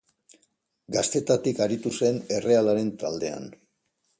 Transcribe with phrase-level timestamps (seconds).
[0.95, 3.47] Gaztetatik aritu zen Errealaren taldean.